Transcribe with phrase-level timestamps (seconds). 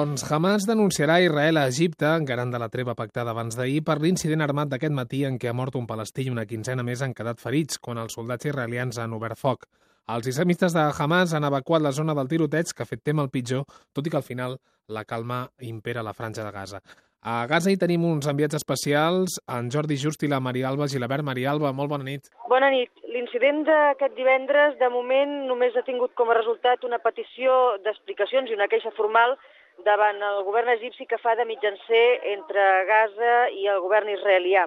[0.00, 4.40] Doncs Hamas denunciarà Israel a Egipte, garant de la treva pactada abans d'ahir, per l'incident
[4.40, 7.42] armat d'aquest matí en què ha mort un palestí i una quinzena més han quedat
[7.42, 9.66] ferits quan els soldats israelians han obert foc.
[10.14, 13.28] Els islamistes de Hamas han evacuat la zona del tiroteig que ha fet tema el
[13.28, 14.56] pitjor, tot i que al final
[14.88, 15.42] la calma
[15.74, 16.80] impera a la franja de Gaza.
[17.20, 21.28] A Gaza hi tenim uns enviats especials, en Jordi Just i la Maria Alba Gilabert.
[21.28, 22.32] Maria Alba, molt bona nit.
[22.48, 22.88] Bona nit.
[23.12, 28.56] L'incident d'aquest divendres, de moment, només ha tingut com a resultat una petició d'explicacions i
[28.56, 29.36] una queixa formal
[29.84, 34.66] davant el govern egipci que fa de mitjancer entre Gaza i el govern israelià.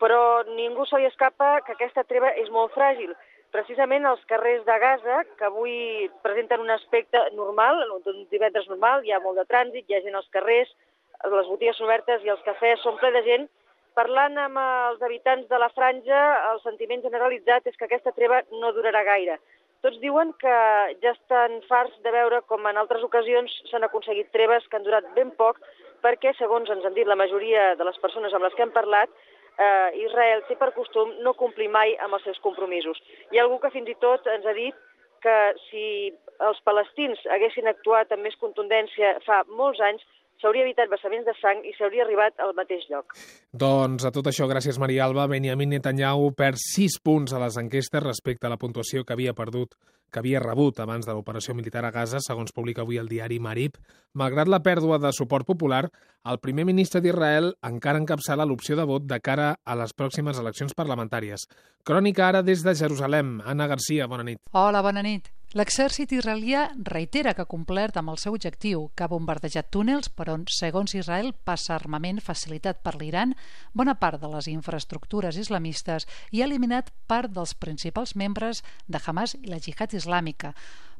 [0.00, 3.14] Però ningú se li escapa que aquesta treva és molt fràgil.
[3.54, 9.14] Precisament els carrers de Gaza, que avui presenten un aspecte normal, un divendres normal, hi
[9.14, 10.72] ha molt de trànsit, hi ha gent als carrers,
[11.24, 13.46] les botigues obertes i els cafès són ple de gent.
[13.96, 16.18] Parlant amb els habitants de la franja,
[16.50, 19.38] el sentiment generalitzat és que aquesta treva no durarà gaire.
[19.86, 20.52] Tots diuen que
[20.98, 25.06] ja estan farts de veure com en altres ocasions s'han aconseguit treves que han durat
[25.14, 25.60] ben poc,
[26.02, 29.12] perquè, segons ens han dit la majoria de les persones amb les que hem parlat,
[29.62, 32.98] eh, Israel té per costum no complir mai amb els seus compromisos.
[33.30, 34.82] Hi ha algú que fins i tot ens ha dit
[35.22, 35.86] que si
[36.50, 40.02] els palestins haguessin actuat amb més contundència fa molts anys,
[40.40, 43.16] s'hauria evitat vessaments de sang i s'hauria arribat al mateix lloc.
[43.52, 48.04] Doncs a tot això, gràcies Maria Alba, Benjamin Netanyahu perd 6 punts a les enquestes
[48.04, 49.76] respecte a la puntuació que havia perdut
[50.10, 53.76] que havia rebut abans de l'operació militar a Gaza, segons publica avui el diari Marib.
[54.14, 55.86] Malgrat la pèrdua de suport popular,
[56.24, 60.74] el primer ministre d'Israel encara encapçala l'opció de vot de cara a les pròximes eleccions
[60.78, 61.48] parlamentàries.
[61.84, 63.40] Crònica ara des de Jerusalem.
[63.44, 64.42] Anna Garcia, bona nit.
[64.52, 65.35] Hola, bona nit.
[65.56, 70.26] L'exèrcit israelià reitera que ha complert amb el seu objectiu, que ha bombardejat túnels per
[70.28, 73.32] on, segons Israel, passa armament facilitat per l'Iran,
[73.72, 76.04] bona part de les infraestructures islamistes
[76.36, 80.52] i ha eliminat part dels principals membres de Hamas i la jihad islàmica.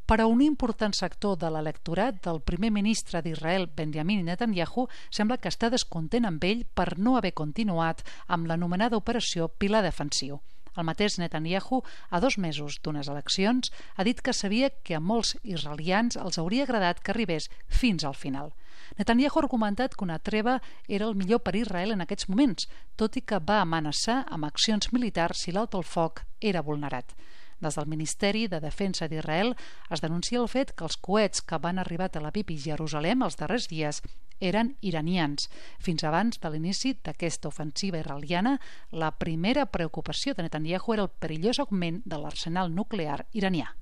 [0.09, 5.53] Per a un important sector de l'electorat del primer ministre d'Israel, Benjamin Netanyahu, sembla que
[5.53, 10.41] està descontent amb ell per no haver continuat amb l'anomenada operació Pilar Defensiu.
[10.77, 15.35] El mateix Netanyahu, a dos mesos d'unes eleccions, ha dit que sabia que a molts
[15.43, 18.53] israelians els hauria agradat que arribés fins al final.
[18.99, 23.17] Netanyahu ha argumentat que una treva era el millor per Israel en aquests moments, tot
[23.17, 27.17] i que va amenaçar amb accions militars si l'alto el foc era vulnerat.
[27.65, 29.55] Des del Ministeri de Defensa d'Israel
[29.91, 33.25] es denuncia el fet que els coets que van arribar a Tel Aviv i Jerusalem
[33.25, 34.03] els darrers dies
[34.41, 35.49] eren iranians.
[35.79, 38.59] Fins abans de l'inici d'aquesta ofensiva israeliana,
[38.91, 43.73] la primera preocupació de Netanyahu era el perillós augment de l'arsenal nuclear iranià.